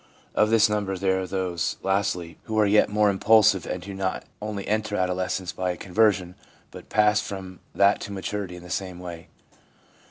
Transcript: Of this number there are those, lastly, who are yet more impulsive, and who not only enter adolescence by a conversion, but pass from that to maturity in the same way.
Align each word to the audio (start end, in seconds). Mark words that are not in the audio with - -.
Of 0.33 0.49
this 0.49 0.67
number 0.67 0.97
there 0.97 1.21
are 1.21 1.27
those, 1.27 1.77
lastly, 1.83 2.39
who 2.45 2.57
are 2.57 2.65
yet 2.65 2.89
more 2.89 3.07
impulsive, 3.11 3.67
and 3.67 3.85
who 3.85 3.93
not 3.93 4.23
only 4.41 4.67
enter 4.67 4.95
adolescence 4.95 5.51
by 5.51 5.69
a 5.69 5.77
conversion, 5.77 6.33
but 6.71 6.89
pass 6.89 7.21
from 7.21 7.59
that 7.75 8.01
to 8.01 8.11
maturity 8.11 8.55
in 8.55 8.63
the 8.63 8.71
same 8.71 8.97
way. 8.97 9.27